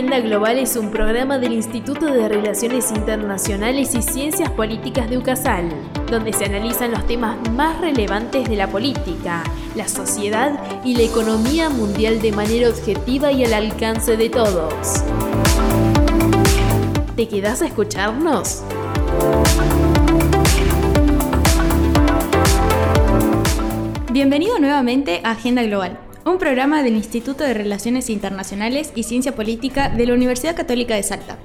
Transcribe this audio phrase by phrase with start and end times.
[0.00, 5.68] Agenda Global es un programa del Instituto de Relaciones Internacionales y Ciencias Políticas de UCASAL,
[6.10, 9.42] donde se analizan los temas más relevantes de la política,
[9.74, 15.04] la sociedad y la economía mundial de manera objetiva y al alcance de todos.
[17.14, 18.62] ¿Te quedas a escucharnos?
[24.10, 29.88] Bienvenido nuevamente a Agenda Global un programa del Instituto de Relaciones Internacionales y Ciencia Política
[29.88, 31.38] de la Universidad Católica de Salta.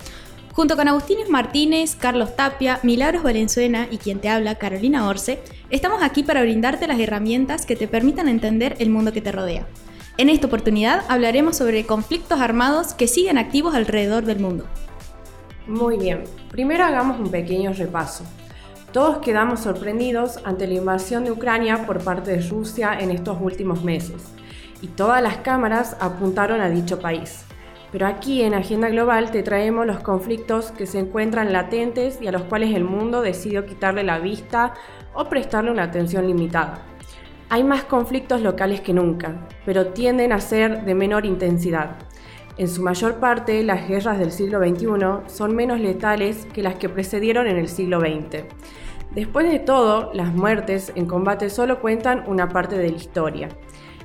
[0.51, 6.03] Junto con Agustín Martínez, Carlos Tapia, Milagros Valenzuela y quien te habla, Carolina Orce, estamos
[6.03, 9.65] aquí para brindarte las herramientas que te permitan entender el mundo que te rodea.
[10.17, 14.65] En esta oportunidad hablaremos sobre conflictos armados que siguen activos alrededor del mundo.
[15.67, 18.23] Muy bien, primero hagamos un pequeño repaso.
[18.91, 23.83] Todos quedamos sorprendidos ante la invasión de Ucrania por parte de Rusia en estos últimos
[23.83, 24.35] meses
[24.81, 27.45] y todas las cámaras apuntaron a dicho país.
[27.91, 32.31] Pero aquí en Agenda Global te traemos los conflictos que se encuentran latentes y a
[32.31, 34.73] los cuales el mundo decidió quitarle la vista
[35.13, 36.79] o prestarle una atención limitada.
[37.49, 41.97] Hay más conflictos locales que nunca, pero tienden a ser de menor intensidad.
[42.57, 44.87] En su mayor parte, las guerras del siglo XXI
[45.27, 48.45] son menos letales que las que precedieron en el siglo XX.
[49.13, 53.49] Después de todo, las muertes en combate solo cuentan una parte de la historia.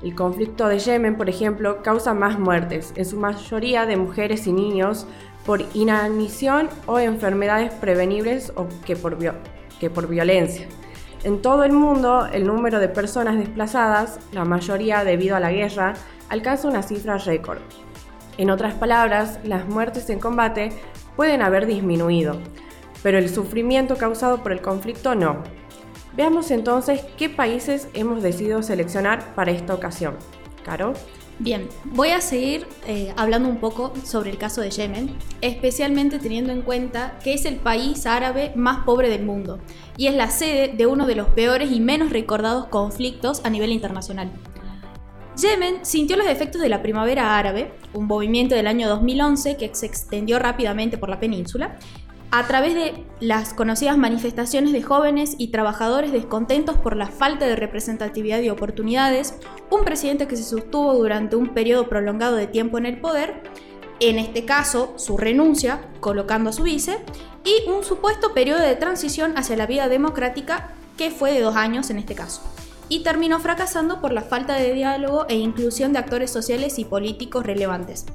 [0.02, 4.52] El conflicto de Yemen, por ejemplo, causa más muertes, en su mayoría de mujeres y
[4.52, 5.06] niños,
[5.44, 9.18] por inanición o enfermedades prevenibles o que por,
[9.78, 10.66] que por violencia.
[11.22, 15.94] En todo el mundo, el número de personas desplazadas, la mayoría debido a la guerra,
[16.30, 17.58] alcanza una cifra récord.
[18.38, 20.70] En otras palabras, las muertes en combate
[21.16, 22.36] pueden haber disminuido,
[23.02, 25.42] pero el sufrimiento causado por el conflicto no.
[26.20, 30.16] Veamos entonces qué países hemos decidido seleccionar para esta ocasión.
[30.62, 30.92] Caro.
[31.38, 36.52] Bien, voy a seguir eh, hablando un poco sobre el caso de Yemen, especialmente teniendo
[36.52, 39.60] en cuenta que es el país árabe más pobre del mundo
[39.96, 43.72] y es la sede de uno de los peores y menos recordados conflictos a nivel
[43.72, 44.30] internacional.
[45.40, 49.86] Yemen sintió los efectos de la primavera árabe, un movimiento del año 2011 que se
[49.86, 51.78] extendió rápidamente por la península
[52.32, 57.56] a través de las conocidas manifestaciones de jóvenes y trabajadores descontentos por la falta de
[57.56, 59.34] representatividad y oportunidades,
[59.68, 63.42] un presidente que se sostuvo durante un periodo prolongado de tiempo en el poder,
[63.98, 66.98] en este caso su renuncia, colocando a su vice,
[67.44, 71.90] y un supuesto periodo de transición hacia la vida democrática que fue de dos años
[71.90, 72.42] en este caso,
[72.88, 77.44] y terminó fracasando por la falta de diálogo e inclusión de actores sociales y políticos
[77.44, 78.06] relevantes.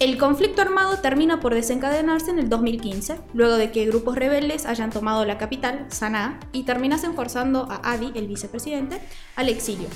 [0.00, 4.90] El conflicto armado termina por desencadenarse en el 2015, luego de que grupos rebeldes hayan
[4.90, 9.00] tomado la capital, Sanaa, y terminasen forzando a Adi, el vicepresidente,
[9.36, 9.86] al exilio,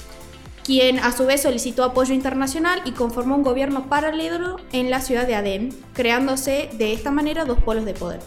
[0.63, 5.27] quien a su vez solicitó apoyo internacional y conformó un gobierno paralelo en la ciudad
[5.27, 8.21] de Adén, creándose de esta manera dos polos de poder.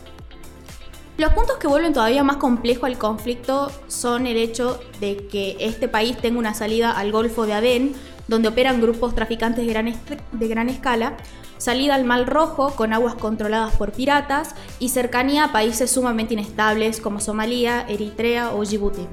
[1.18, 5.88] Los puntos que vuelven todavía más complejo al conflicto son el hecho de que este
[5.88, 7.94] país tenga una salida al Golfo de Adén,
[8.32, 9.94] donde operan grupos traficantes de gran,
[10.32, 11.18] de gran escala,
[11.58, 17.02] salida al Mar Rojo con aguas controladas por piratas y cercanía a países sumamente inestables
[17.02, 19.06] como Somalia, Eritrea o Djibouti.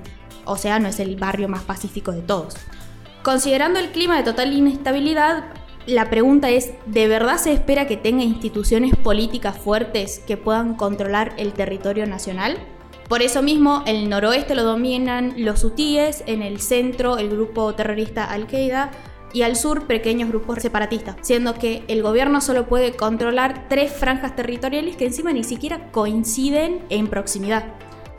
[0.45, 2.55] O sea, no es el barrio más pacífico de todos.
[3.25, 5.47] Considerando el clima de total inestabilidad,
[5.87, 11.35] la pregunta es, ¿de verdad se espera que tenga instituciones políticas fuertes que puedan controlar
[11.39, 12.57] el territorio nacional?
[13.09, 18.27] Por eso mismo, el noroeste lo dominan los hutíes, en el centro el grupo terrorista
[18.27, 18.91] Al-Qaeda,
[19.33, 24.37] y al sur pequeños grupos separatistas, siendo que el gobierno solo puede controlar tres franjas
[24.37, 27.65] territoriales que encima ni siquiera coinciden en proximidad.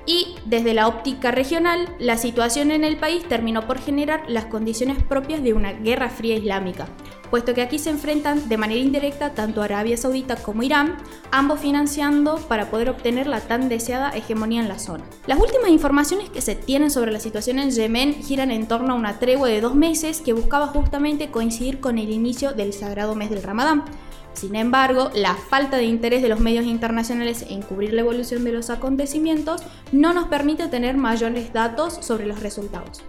[0.06, 5.04] Y desde la óptica regional, la situación en el país terminó por generar las condiciones
[5.04, 6.88] propias de una guerra fría islámica,
[7.30, 10.98] puesto que aquí se enfrentan de manera indirecta tanto Arabia Saudita como Irán,
[11.32, 15.04] ambos financiando para poder obtener la tan deseada hegemonía en la zona.
[15.28, 18.98] Las últimas informaciones que se tienen sobre la situación en Yemen giran en torno a
[18.98, 23.30] una tregua de dos meses que buscaba justamente coincidir con el inicio del sagrado mes
[23.30, 23.84] del Ramadán.
[24.34, 28.54] Sin embargo, la falta de interés de los medios internacionales en cubrir la evolución de
[28.54, 33.02] los acontecimientos no nos permite tener mayores datos sobre los resultados.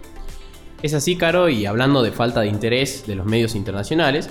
[0.81, 4.29] Es así, Caro, y hablando de falta de interés de los medios internacionales,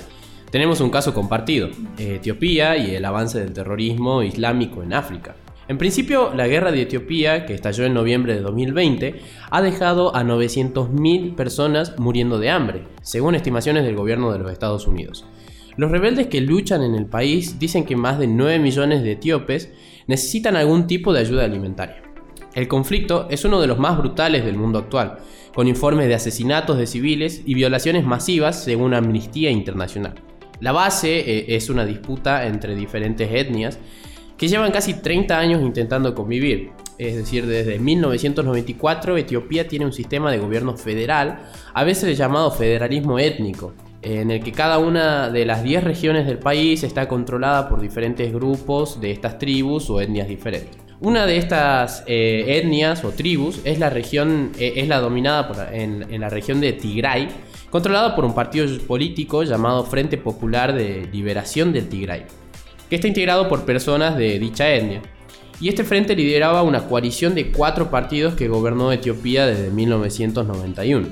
[0.50, 5.36] tenemos un caso compartido, Etiopía y el avance del terrorismo islámico en África.
[5.68, 10.24] En principio, la guerra de Etiopía, que estalló en noviembre de 2020, ha dejado a
[10.24, 15.24] 900.000 personas muriendo de hambre, según estimaciones del gobierno de los Estados Unidos.
[15.76, 19.70] Los rebeldes que luchan en el país dicen que más de 9 millones de etíopes
[20.08, 22.09] necesitan algún tipo de ayuda alimentaria.
[22.54, 25.18] El conflicto es uno de los más brutales del mundo actual,
[25.54, 30.14] con informes de asesinatos de civiles y violaciones masivas según Amnistía Internacional.
[30.60, 33.78] La base eh, es una disputa entre diferentes etnias
[34.36, 36.70] que llevan casi 30 años intentando convivir.
[36.98, 41.40] Es decir, desde 1994 Etiopía tiene un sistema de gobierno federal,
[41.72, 46.38] a veces llamado federalismo étnico, en el que cada una de las 10 regiones del
[46.38, 50.89] país está controlada por diferentes grupos de estas tribus o etnias diferentes.
[51.00, 56.06] Una de estas eh, etnias o tribus es la región, eh, es la dominada en,
[56.10, 57.28] en la región de Tigray,
[57.70, 62.26] controlada por un partido político llamado Frente Popular de Liberación del Tigray
[62.90, 65.00] que está integrado por personas de dicha etnia.
[65.60, 71.08] Y este frente lideraba una coalición de cuatro partidos que gobernó Etiopía desde 1991.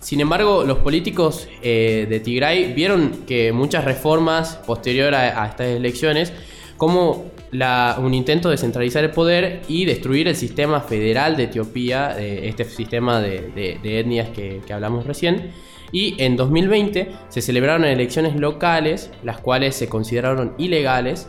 [0.00, 6.32] Sin embargo, los políticos eh, de Tigray vieron que muchas reformas posterior a, estas elecciones,
[6.76, 7.30] como
[7.98, 13.20] un intento de centralizar el poder y destruir el sistema federal de Etiopía, este sistema
[13.20, 15.52] de, etnias que hablamos recién,
[15.94, 21.28] y en 2020 se celebraron elecciones locales, las cuales se consideraron ilegales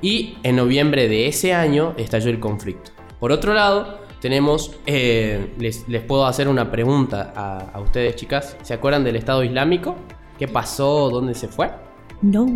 [0.00, 2.92] y en noviembre de ese año estalló el conflicto.
[3.20, 8.72] Por otro lado, tenemos, eh, les, puedo hacer una pregunta a, a ustedes chicas, ¿se
[8.72, 9.96] acuerdan del Estado Islámico?
[10.38, 11.10] ¿Qué pasó?
[11.10, 11.70] ¿Dónde se fue?
[12.22, 12.46] No.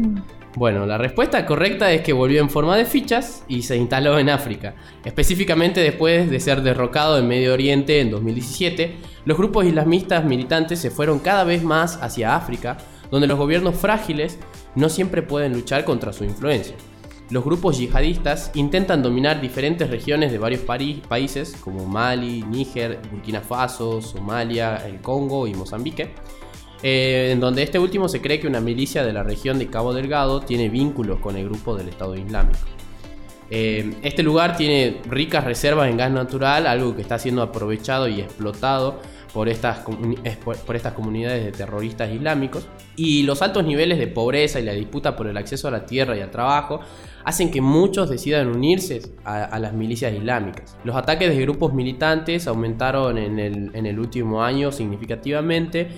[0.57, 4.29] Bueno, la respuesta correcta es que volvió en forma de fichas y se instaló en
[4.29, 4.75] África.
[5.05, 10.91] Específicamente después de ser derrocado en Medio Oriente en 2017, los grupos islamistas militantes se
[10.91, 12.79] fueron cada vez más hacia África,
[13.13, 14.41] donde los gobiernos frágiles
[14.75, 16.75] no siempre pueden luchar contra su influencia.
[17.31, 24.03] Los grupos yihadistas intentan dominar diferentes regiones de varios países como Mali, Níger, Burkina Faso,
[24.03, 26.11] Somalia, el Congo y Mozambique
[26.83, 29.93] eh, en donde este último se cree que una milicia de la región de Cabo
[29.93, 32.59] Delgado tiene vínculos con el grupo del Estado Islámico.
[33.51, 38.21] Eh, este lugar tiene ricas reservas en gas natural, algo que está siendo aprovechado y
[38.21, 39.01] explotado
[39.35, 39.85] por estas,
[40.45, 42.69] por estas comunidades de terroristas islámicos.
[42.97, 46.17] Y los altos niveles de pobreza y la disputa por el acceso a la tierra
[46.17, 46.81] y al trabajo
[47.25, 50.77] hacen que muchos decidan unirse a, las milicias islámicas.
[50.85, 55.89] Los ataques de grupos militantes aumentaron en el, en el último año significativamente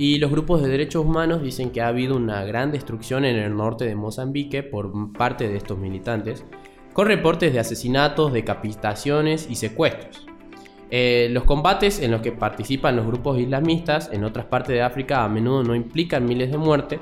[0.00, 3.54] y los grupos de derechos humanos dicen que ha habido una gran destrucción en el
[3.54, 6.42] norte de Mozambique por parte de estos militantes,
[6.94, 10.26] con reportes de asesinatos, decapitaciones y secuestros.
[10.90, 15.22] Eh, los combates en los que participan los grupos islamistas en otras partes de África
[15.22, 16.98] a menudo no implican miles de muertes,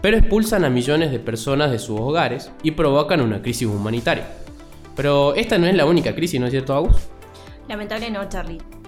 [0.00, 4.26] pero expulsan a millones de personas de sus hogares y provocan una crisis humanitaria.
[4.96, 6.96] Pero esta no es la única crisis, ¿no es cierto, Agus?
[7.68, 8.81] Lamentable no, Charlie.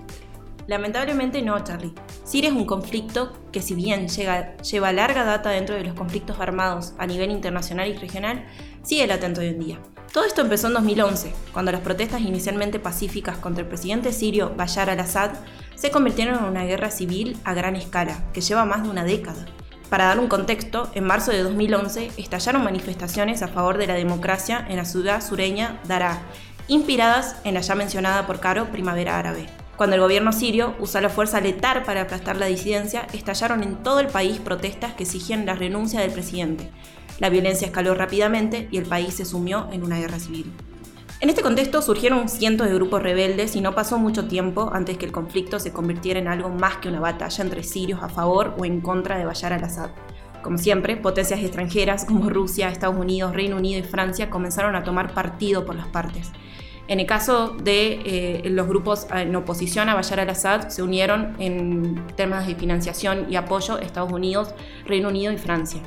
[0.67, 1.95] Lamentablemente no, Charlie.
[2.25, 6.95] Siria es un conflicto que si bien lleva larga data dentro de los conflictos armados
[6.99, 8.47] a nivel internacional y regional,
[8.83, 9.79] sigue latente hoy en día.
[10.13, 14.89] Todo esto empezó en 2011, cuando las protestas inicialmente pacíficas contra el presidente sirio Bashar
[14.89, 15.33] al-Assad
[15.75, 19.45] se convirtieron en una guerra civil a gran escala, que lleva más de una década.
[19.91, 24.65] Para dar un contexto, en marzo de 2011 estallaron manifestaciones a favor de la democracia
[24.69, 26.23] en la ciudad sureña Daraa,
[26.69, 29.64] inspiradas en la ya mencionada por Caro Primavera Árabe.
[29.77, 33.99] Cuando el gobierno sirio usó la fuerza letal para aplastar la disidencia, estallaron en todo
[33.99, 36.71] el país protestas que exigían la renuncia del presidente.
[37.19, 40.53] La violencia escaló rápidamente y el país se sumió en una guerra civil.
[41.21, 45.07] En este contexto surgieron cientos de grupos rebeldes y no pasó mucho tiempo antes que
[45.07, 48.65] el conflicto se convirtiera en algo más que una batalla entre sirios a favor o
[48.65, 49.91] en contra de Bashar al-Assad.
[50.43, 55.15] Como siempre, potencias extranjeras como Rusia, Estados Unidos, Reino Unido y Francia comenzaron a tomar
[55.15, 56.31] partido por las partes.
[56.87, 62.07] En el caso de eh, los grupos en oposición a Bashar al-Assad, se unieron en
[62.15, 65.81] temas de financiación y apoyo Estados Unidos, Reino Unido y Francia.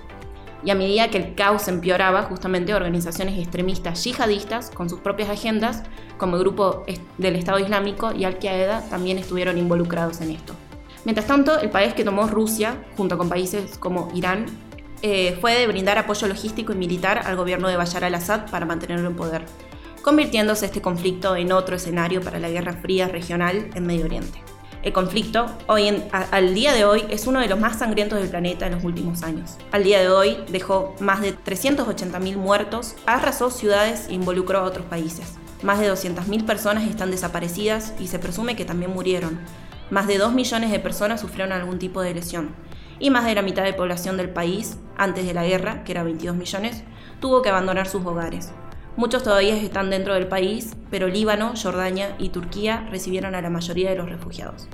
[0.64, 5.84] Y a medida que el caos empeoraba, justamente organizaciones extremistas yihadistas con sus propias agendas,
[6.18, 6.84] como el grupo
[7.20, 10.56] del Estado Islámico y Al-Qaeda, también estuvieron involucrados en esto.
[11.06, 14.48] Mientras tanto, el país que tomó Rusia, junto con países como Irán,
[15.04, 19.08] eh, fue de brindar apoyo logístico y militar al gobierno de Bashar al-Assad para mantenerlo
[19.08, 19.46] en poder
[20.08, 24.42] convirtiéndose este conflicto en otro escenario para la Guerra Fría regional en Medio Oriente.
[24.82, 28.68] El conflicto, hoy al día de hoy, es uno de los más sangrientos del planeta
[28.68, 29.58] en los últimos años.
[29.74, 34.86] Al día de hoy dejó más de 380.000 muertos, arrasó ciudades e involucró a otros
[34.86, 35.34] países.
[35.62, 39.38] Más de 200.000 personas están desaparecidas y se presume que también murieron.
[39.90, 42.56] Más de 2 millones de personas sufrieron algún tipo de lesión.
[42.98, 46.04] Y más de la mitad de población del país, antes de la guerra, que era
[46.04, 46.84] 22 millones,
[47.20, 48.54] tuvo que abandonar sus hogares.
[48.98, 53.92] Muchos todavía están dentro del país, pero Líbano, Jordania y Turquía recibieron a la mayoría
[53.92, 54.68] de los refugiados.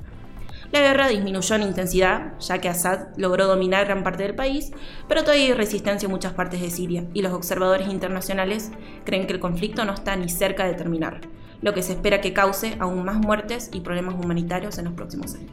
[0.72, 4.72] La guerra disminuyó en intensidad, ya que Assad logró dominar gran parte del país,
[5.08, 8.72] pero todavía hay resistencia en muchas partes de Siria, y los observadores internacionales
[9.04, 11.20] creen que el conflicto no está ni cerca de terminar,
[11.60, 15.34] lo que se espera que cause aún más muertes y problemas humanitarios en los próximos
[15.34, 15.52] años.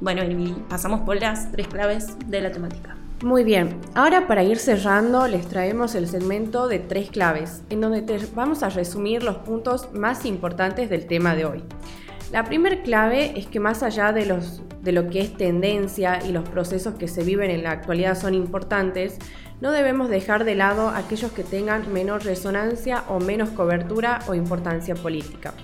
[0.00, 3.01] Bueno, y pasamos por las tres claves de la temática.
[3.22, 8.02] Muy bien, ahora para ir cerrando les traemos el segmento de tres claves, en donde
[8.34, 11.62] vamos a resumir los puntos más importantes del tema de hoy.
[12.32, 14.24] La primera clave es que más allá de,
[14.80, 18.34] de lo que es tendencia y los procesos que se viven en la actualidad son
[18.34, 19.18] importantes,
[19.60, 24.96] no debemos dejar de lado aquellos que tengan menor resonancia o menos cobertura o importancia
[24.96, 25.54] política.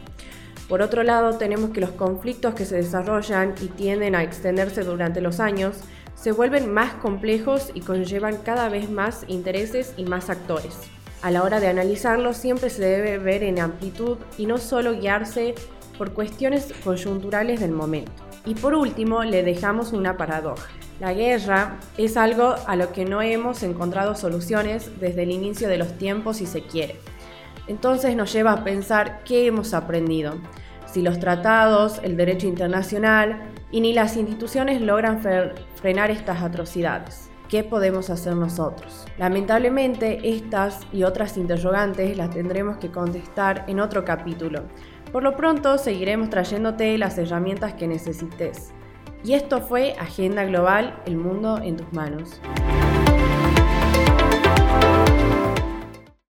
[0.68, 5.20] Por otro lado, tenemos que los conflictos que se desarrollan y tienden a extenderse durante
[5.20, 5.80] los años
[6.20, 10.76] se vuelven más complejos y conllevan cada vez más intereses y más actores.
[11.22, 15.54] A la hora de analizarlos siempre se debe ver en amplitud y no solo guiarse
[15.96, 18.12] por cuestiones coyunturales del momento.
[18.44, 20.68] Y por último, le dejamos una paradoja.
[21.00, 25.78] La guerra es algo a lo que no hemos encontrado soluciones desde el inicio de
[25.78, 26.96] los tiempos si se quiere.
[27.68, 30.34] Entonces nos lleva a pensar qué hemos aprendido,
[30.86, 35.20] si los tratados, el derecho internacional y ni las instituciones logran
[35.74, 37.30] frenar estas atrocidades.
[37.48, 39.06] ¿Qué podemos hacer nosotros?
[39.16, 44.64] Lamentablemente, estas y otras interrogantes las tendremos que contestar en otro capítulo.
[45.12, 48.72] Por lo pronto, seguiremos trayéndote las herramientas que necesites.
[49.24, 52.40] Y esto fue Agenda Global, el mundo en tus manos.